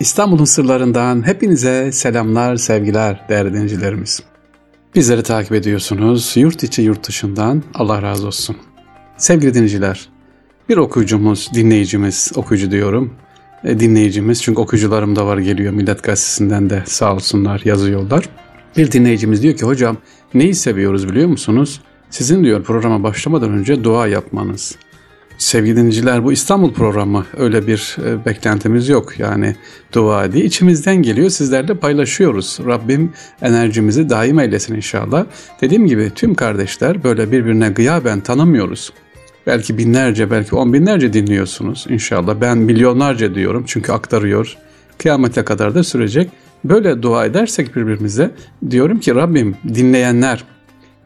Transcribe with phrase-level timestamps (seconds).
[0.00, 4.22] İstanbul'un sırlarından hepinize selamlar, sevgiler değerli dinleyicilerimiz.
[4.94, 6.32] Bizleri takip ediyorsunuz.
[6.36, 8.56] Yurt içi, yurt dışından Allah razı olsun.
[9.16, 10.08] Sevgili dinleyiciler,
[10.68, 13.14] bir okuyucumuz, dinleyicimiz, okuyucu diyorum,
[13.64, 18.28] e, dinleyicimiz çünkü okuyucularım da var geliyor Millet Gazetesi'nden de sağ olsunlar yazıyorlar.
[18.76, 19.96] Bir dinleyicimiz diyor ki hocam
[20.34, 21.80] neyi seviyoruz biliyor musunuz?
[22.10, 24.76] Sizin diyor programa başlamadan önce dua yapmanız.
[25.38, 29.18] Sevgili dinleyiciler bu İstanbul programı öyle bir e, beklentimiz yok.
[29.18, 29.56] Yani
[29.92, 32.58] dua diye içimizden geliyor sizlerle paylaşıyoruz.
[32.66, 35.26] Rabbim enerjimizi daim eylesin inşallah.
[35.60, 38.92] Dediğim gibi tüm kardeşler böyle birbirine gıyaben tanımıyoruz.
[39.46, 42.40] Belki binlerce belki on binlerce dinliyorsunuz inşallah.
[42.40, 44.56] Ben milyonlarca diyorum çünkü aktarıyor.
[44.98, 46.30] Kıyamete kadar da sürecek.
[46.64, 48.30] Böyle dua edersek birbirimize
[48.70, 50.44] diyorum ki Rabbim dinleyenler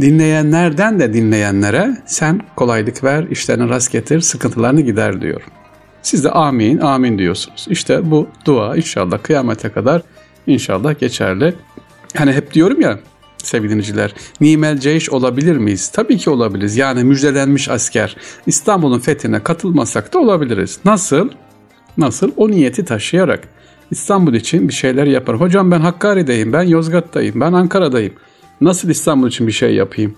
[0.00, 5.42] dinleyenlerden de dinleyenlere sen kolaylık ver, işlerini rast getir, sıkıntılarını gider diyor.
[6.02, 7.66] Siz de amin, amin diyorsunuz.
[7.70, 10.02] İşte bu dua inşallah kıyamete kadar
[10.46, 11.54] inşallah geçerli.
[12.16, 12.98] Hani hep diyorum ya
[13.38, 15.88] sevgili dinleyiciler, nimel ceyş olabilir miyiz?
[15.88, 16.76] Tabii ki olabiliriz.
[16.76, 20.78] Yani müjdelenmiş asker İstanbul'un fethine katılmasak da olabiliriz.
[20.84, 21.28] Nasıl?
[21.98, 22.30] Nasıl?
[22.36, 23.48] O niyeti taşıyarak
[23.90, 25.40] İstanbul için bir şeyler yapar.
[25.40, 28.12] Hocam ben Hakkari'deyim, ben Yozgat'tayım, ben Ankara'dayım.
[28.60, 30.14] Nasıl İstanbul için bir şey yapayım?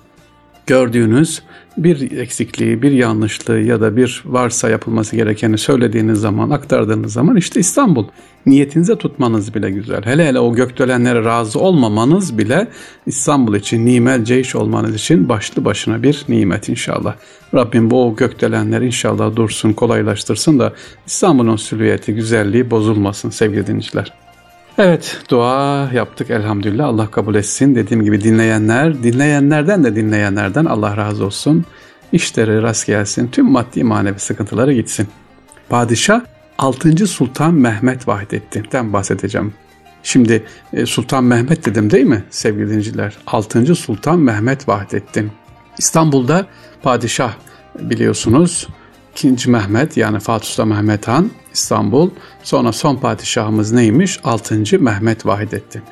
[0.66, 1.42] Gördüğünüz
[1.76, 7.60] bir eksikliği, bir yanlışlığı ya da bir varsa yapılması gerekeni söylediğiniz zaman, aktardığınız zaman işte
[7.60, 8.06] İstanbul.
[8.46, 10.02] Niyetinize tutmanız bile güzel.
[10.04, 12.68] Hele hele o gökdelenlere razı olmamanız bile
[13.06, 17.14] İstanbul için nimel ceyş olmanız için başlı başına bir nimet inşallah.
[17.54, 20.72] Rabbim bu gökdelenler inşallah dursun, kolaylaştırsın da
[21.06, 24.27] İstanbul'un silüeti, güzelliği bozulmasın sevgili dinleyiciler.
[24.78, 27.74] Evet dua yaptık elhamdülillah Allah kabul etsin.
[27.74, 31.64] Dediğim gibi dinleyenler, dinleyenlerden de dinleyenlerden Allah razı olsun.
[32.12, 35.08] İşleri rast gelsin, tüm maddi manevi sıkıntıları gitsin.
[35.68, 36.20] Padişah
[36.58, 37.06] 6.
[37.06, 39.54] Sultan Mehmet Vahdettin'den bahsedeceğim.
[40.02, 43.18] Şimdi e, Sultan Mehmet dedim değil mi sevgili dinleyiciler?
[43.26, 43.74] 6.
[43.74, 45.32] Sultan Mehmet Vahdettin.
[45.78, 46.46] İstanbul'da
[46.82, 47.32] padişah
[47.80, 48.68] biliyorsunuz
[49.12, 49.50] 2.
[49.50, 52.10] Mehmet yani Fatih Mehmet Han İstanbul.
[52.42, 54.20] Sonra son padişahımız neymiş?
[54.24, 54.62] 6.
[54.80, 55.82] Mehmet Vahidettin.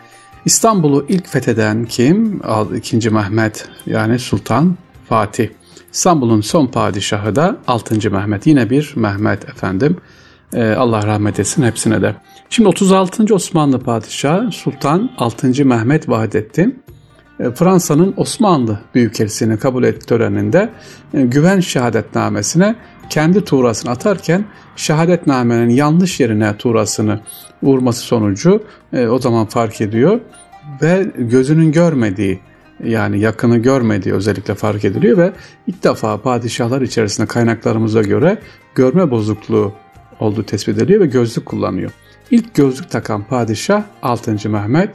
[0.44, 2.42] İstanbul'u ilk fetheden kim?
[2.76, 3.10] 2.
[3.10, 4.76] Mehmet yani Sultan
[5.08, 5.48] Fatih.
[5.92, 8.10] İstanbul'un son padişahı da 6.
[8.10, 8.46] Mehmet.
[8.46, 9.96] Yine bir Mehmet efendim.
[10.54, 12.14] Ee, Allah rahmet etsin hepsine de.
[12.50, 13.34] Şimdi 36.
[13.34, 15.64] Osmanlı padişahı Sultan 6.
[15.64, 16.82] Mehmet Vahidettin
[17.40, 20.70] e, Fransa'nın Osmanlı Büyükelçiliğini kabul et töreninde
[21.14, 22.76] e, güven şehadetnamesine
[23.10, 24.44] kendi tuğrasını atarken
[24.76, 27.20] şehadetnamenin yanlış yerine tuğrasını
[27.62, 28.62] vurması sonucu
[28.92, 30.20] e, o zaman fark ediyor
[30.82, 32.40] ve gözünün görmediği
[32.84, 35.32] yani yakını görmediği özellikle fark ediliyor ve
[35.66, 38.38] ilk defa padişahlar içerisinde kaynaklarımıza göre
[38.74, 39.72] görme bozukluğu
[40.20, 41.90] olduğu tespit ediliyor ve gözlük kullanıyor.
[42.30, 44.50] İlk gözlük takan padişah 6.
[44.50, 44.94] Mehmet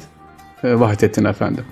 [0.63, 1.63] e, Vahdettin Efendi.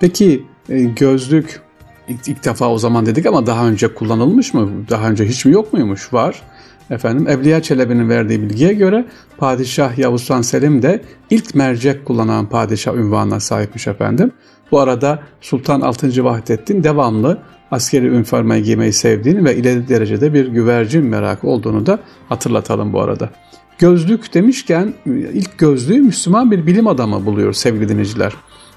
[0.00, 1.60] Peki e, gözlük
[2.08, 4.70] ilk, ilk defa o zaman dedik ama daha önce kullanılmış mı?
[4.90, 6.12] Daha önce hiç mi yok muymuş?
[6.12, 6.42] Var.
[6.90, 9.06] Efendim Evliya Çelebi'nin verdiği bilgiye göre
[9.38, 14.32] Padişah Yavuz Sultan Selim de ilk mercek kullanan padişah ünvanına sahipmiş efendim.
[14.72, 16.24] Bu arada Sultan 6.
[16.24, 17.38] Vahdettin devamlı
[17.70, 21.98] askeri üniformayı giymeyi sevdiğini ve ileri derecede bir güvercin merakı olduğunu da
[22.28, 23.30] hatırlatalım bu arada.
[23.78, 28.32] Gözlük demişken ilk gözlüğü Müslüman bir bilim adamı buluyor sevgili dinleyiciler.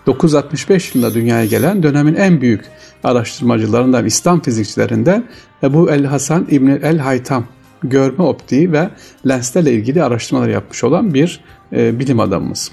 [0.05, 2.65] 965 yılında dünyaya gelen dönemin en büyük
[3.03, 5.23] araştırmacılarından İslam fizikçilerinden
[5.63, 7.45] Ebu El Hasan İbni El Haytam
[7.83, 8.89] görme optiği ve
[9.27, 11.41] lenslerle ilgili araştırmalar yapmış olan bir
[11.73, 12.71] e, bilim adamımız.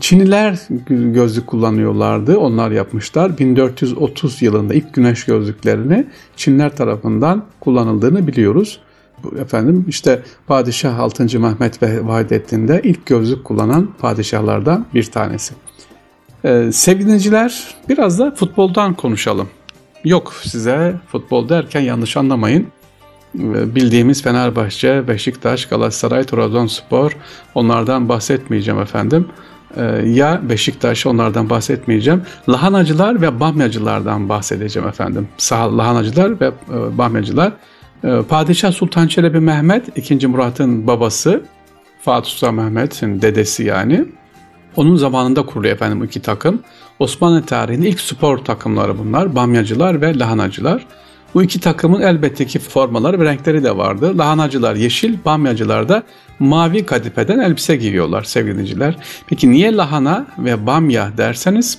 [0.00, 0.58] Çinliler
[0.88, 2.38] gözlük kullanıyorlardı.
[2.38, 3.38] Onlar yapmışlar.
[3.38, 8.80] 1430 yılında ilk güneş gözlüklerini Çinler tarafından kullanıldığını biliyoruz.
[9.38, 11.40] Efendim işte Padişah 6.
[11.40, 15.54] Mehmet ve Vahidettin'de ilk gözlük kullanan padişahlardan bir tanesi.
[16.44, 19.48] Ee, sevgili dinleyiciler biraz da futboldan konuşalım.
[20.04, 22.66] Yok size futbol derken yanlış anlamayın.
[23.38, 27.16] Ee, bildiğimiz Fenerbahçe, Beşiktaş, Galatasaray, Trabzonspor
[27.54, 29.28] onlardan bahsetmeyeceğim efendim.
[29.76, 32.22] Ee, ya Beşiktaş onlardan bahsetmeyeceğim.
[32.48, 35.28] Lahanacılar ve bamyacılardan bahsedeceğim efendim.
[35.38, 37.52] Sağ lahanacılar ve e, bamyacılar.
[38.04, 40.26] Ee, Padişah Sultan Çelebi Mehmet, 2.
[40.26, 41.42] Murat'ın babası,
[42.00, 44.04] Fatih Sultan Mehmet'in dedesi yani.
[44.76, 46.62] Onun zamanında kuruluyor efendim iki takım.
[46.98, 49.36] Osmanlı tarihinin ilk spor takımları bunlar.
[49.36, 50.86] Bamyacılar ve lahanacılar.
[51.34, 54.18] Bu iki takımın elbette ki formaları ve renkleri de vardı.
[54.18, 56.02] Lahanacılar yeşil, bamyacılar da
[56.38, 58.96] mavi kadifeden elbise giyiyorlar sevgiliciler.
[59.26, 61.78] Peki niye lahana ve bamya derseniz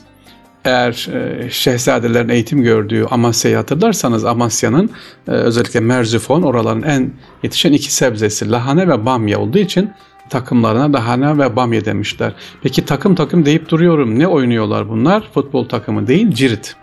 [0.66, 4.90] eğer e, şehzadelerin eğitim gördüğü Amasya'yı hatırlarsanız Amasya'nın
[5.28, 7.13] e, özellikle Merzifon oraların en
[7.44, 9.92] yetişen iki sebzesi lahana ve bamya olduğu için
[10.33, 12.33] takımlarına lahana ve bamya demişler.
[12.62, 14.19] Peki takım takım deyip duruyorum.
[14.19, 15.30] Ne oynuyorlar bunlar?
[15.33, 16.75] Futbol takımı değil, cirit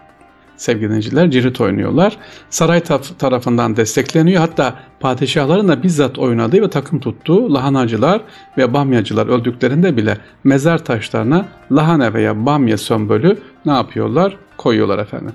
[0.57, 2.17] sevgili dinleyiciler cirit oynuyorlar.
[2.51, 2.83] Saray
[3.19, 4.41] tarafından destekleniyor.
[4.41, 8.21] Hatta padişahların da bizzat oynadığı ve takım tuttuğu lahanacılar
[8.59, 14.37] ve bamyacılar öldüklerinde bile mezar taşlarına lahana veya bamya sömbölü ne yapıyorlar?
[14.57, 15.33] Koyuyorlar efendim.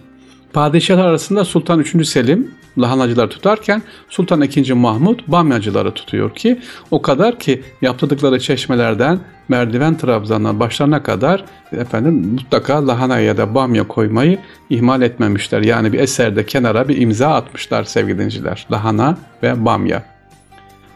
[0.55, 2.07] Padişahlar arasında Sultan 3.
[2.07, 4.73] Selim lahanacıları tutarken Sultan II.
[4.73, 6.59] Mahmut bamyacıları tutuyor ki
[6.91, 9.19] o kadar ki yaptırdıkları çeşmelerden
[9.49, 15.61] merdiven trabzanına başlarına kadar efendim mutlaka lahana ya da bamya koymayı ihmal etmemişler.
[15.61, 18.67] Yani bir eserde kenara bir imza atmışlar sevgili dinciler.
[18.71, 20.03] Lahana ve bamya.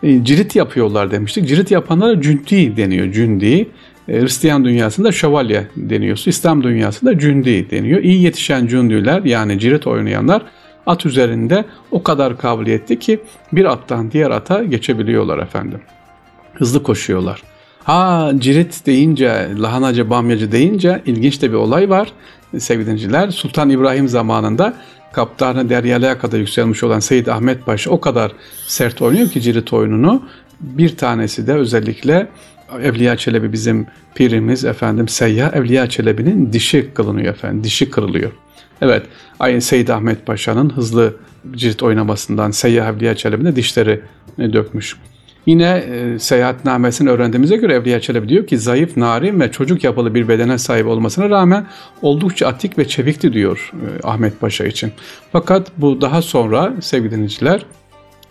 [0.04, 1.48] E, cirit yapıyorlar demiştik.
[1.48, 3.12] Cirit yapanlara cündi deniyor.
[3.12, 3.70] Cündi.
[4.10, 6.24] E, Hristiyan dünyasında şövalye deniyor.
[6.26, 8.04] İslam dünyasında cündi deniyor.
[8.04, 10.42] İyi yetişen cündüler yani cirit oynayanlar
[10.86, 13.20] at üzerinde o kadar kabiliyetli ki
[13.52, 15.80] bir attan diğer ata geçebiliyorlar efendim.
[16.54, 17.44] Hızlı koşuyorlar.
[17.84, 22.12] Ha cirit deyince, lahanacı, bamyacı deyince ilginç de bir olay var
[22.58, 23.32] sevgili.
[23.32, 24.74] Sultan İbrahim zamanında
[25.12, 28.32] kaptanı deryalığa kadar yükselmiş olan Seyyid Ahmet Paşa o kadar
[28.68, 30.24] sert oynuyor ki cirit oyununu.
[30.62, 32.28] Bir tanesi de özellikle
[32.84, 37.64] Evliya Çelebi bizim pirimiz efendim Seyyah Evliya Çelebi'nin dişi kılınıyor efendim.
[37.64, 38.32] Dişi kırılıyor.
[38.82, 39.04] Evet,
[39.40, 41.16] aynı Seyyid Ahmet Paşa'nın hızlı
[41.52, 44.02] cirit oynamasından Seyyah Evliya Çelebi'ne dişleri
[44.38, 44.96] dökmüş.
[45.46, 50.28] Yine e, seyahatnamesini öğrendiğimize göre Evliya Çelebi diyor ki zayıf, narin ve çocuk yapılı bir
[50.28, 51.66] bedene sahip olmasına rağmen
[52.02, 54.92] oldukça atik ve çevikti diyor e, Ahmet Paşa için.
[55.32, 57.66] Fakat bu daha sonra sevgili dinleyiciler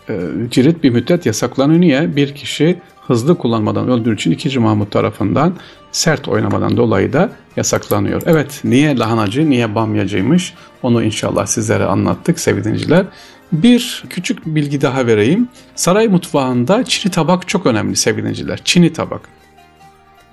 [0.09, 0.19] e,
[0.51, 1.81] cirit bir müddet yasaklanıyor.
[1.81, 2.15] Niye?
[2.15, 2.77] Bir kişi
[3.09, 4.59] hızlı kullanmadan öldüğü için 2.
[4.59, 5.53] Mahmut tarafından
[5.91, 8.21] sert oynamadan dolayı da yasaklanıyor.
[8.25, 10.53] Evet niye lahanacı, niye bamyacıymış
[10.83, 13.05] onu inşallah sizlere anlattık sevgili dinleyiciler.
[13.51, 15.47] Bir küçük bilgi daha vereyim.
[15.75, 18.59] Saray mutfağında çini tabak çok önemli sevgili dinleyiciler.
[18.65, 19.21] Çini tabak.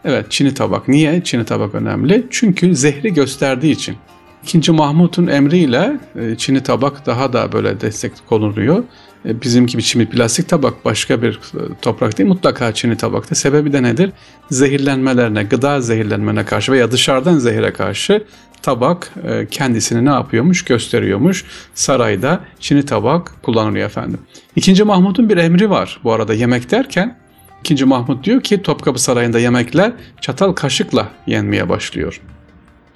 [0.05, 0.89] Evet çini tabak.
[0.89, 2.27] Niye çini tabak önemli?
[2.31, 3.97] Çünkü zehri gösterdiği için.
[4.43, 8.85] İkinci Mahmut'un emriyle e, çini tabak daha da böyle destek konuluyor.
[9.27, 13.35] E, bizimki biçimli plastik tabak başka bir e, toprak değil mutlaka çini tabakta.
[13.35, 14.11] Sebebi de nedir?
[14.51, 18.25] Zehirlenmelerine, gıda zehirlenmene karşı veya dışarıdan zehire karşı
[18.63, 21.45] tabak e, kendisini ne yapıyormuş gösteriyormuş.
[21.75, 24.19] Sarayda çini tabak kullanılıyor efendim.
[24.57, 27.19] İkinci Mahmut'un bir emri var bu arada yemek derken.
[27.61, 32.21] İkinci Mahmut diyor ki Topkapı Sarayı'nda yemekler çatal kaşıkla yenmeye başlıyor.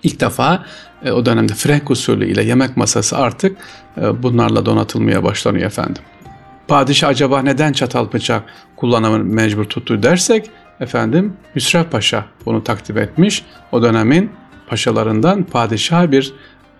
[0.02, 0.66] İlk defa
[1.12, 3.56] o dönemde Frank usulü ile yemek masası artık
[3.96, 6.02] bunlarla donatılmaya başlanıyor efendim
[6.70, 8.42] padişah acaba neden çatal bıçak
[8.76, 10.50] kullanımı mecbur tuttu dersek
[10.80, 13.44] efendim Hüsrev Paşa bunu takdim etmiş.
[13.72, 14.30] O dönemin
[14.68, 16.32] paşalarından padişah bir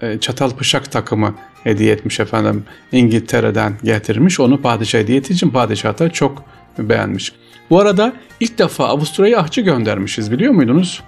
[0.03, 1.35] e, çatal bıçak takımı
[1.65, 2.65] hediye etmiş efendim.
[2.93, 4.41] İngiltere'den getirmiş.
[4.41, 6.45] Onu padişah hediye için padişah da çok
[6.79, 7.33] beğenmiş.
[7.71, 11.03] Bu arada ilk defa Avusturya'ya ahçı göndermişiz biliyor muydunuz?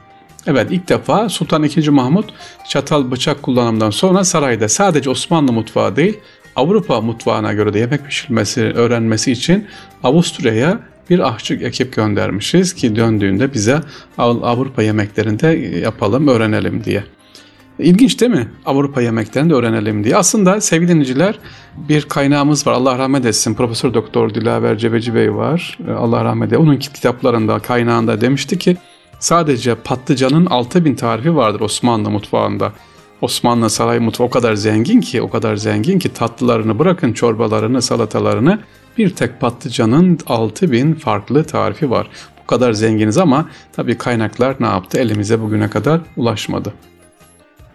[0.46, 1.90] Evet ilk defa Sultan II.
[1.90, 2.30] Mahmut
[2.68, 6.20] çatal bıçak kullanımından sonra sarayda sadece Osmanlı mutfağı değil
[6.56, 9.66] Avrupa mutfağına göre de yemek pişirmesi öğrenmesi için
[10.02, 13.80] Avusturya'ya bir ahçı ekip göndermişiz ki döndüğünde bize
[14.18, 15.46] Avrupa yemeklerinde
[15.78, 17.04] yapalım, öğrenelim diye.
[17.78, 18.48] İlginç değil mi?
[18.66, 20.16] Avrupa yemeklerini de öğrenelim diye.
[20.16, 21.38] Aslında sevgili dinleyiciler
[21.88, 22.72] bir kaynağımız var.
[22.72, 23.54] Allah rahmet etsin.
[23.54, 25.78] Profesör Doktor Dilaver Cebeci Bey var.
[25.98, 26.64] Allah rahmet etsin.
[26.64, 28.76] Onun kitaplarında, kaynağında demişti ki
[29.18, 32.72] sadece patlıcanın 6000 tarifi vardır Osmanlı mutfağında.
[33.22, 38.58] Osmanlı saray mutfağı o kadar zengin ki, o kadar zengin ki tatlılarını bırakın çorbalarını, salatalarını
[38.98, 42.08] bir tek patlıcanın 6000 farklı tarifi var.
[42.42, 44.98] Bu kadar zenginiz ama tabii kaynaklar ne yaptı?
[44.98, 46.72] Elimize bugüne kadar ulaşmadı.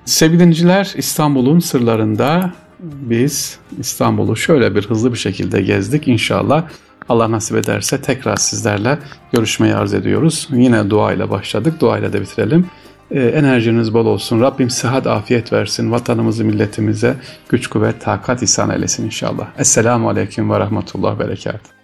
[0.05, 6.07] Sevgili dinleyiciler İstanbul'un sırlarında biz İstanbul'u şöyle bir hızlı bir şekilde gezdik.
[6.07, 6.63] İnşallah
[7.09, 8.99] Allah nasip ederse tekrar sizlerle
[9.33, 10.47] görüşmeyi arz ediyoruz.
[10.51, 11.81] Yine duayla başladık.
[11.81, 12.67] Duayla da bitirelim.
[13.11, 14.41] E, enerjiniz bol olsun.
[14.41, 15.91] Rabbim sıhhat, afiyet versin.
[15.91, 17.15] Vatanımızı, milletimize
[17.49, 19.47] güç, kuvvet, takat ihsan eylesin inşallah.
[19.57, 21.76] Esselamu Aleyküm ve Rahmetullah Berekat.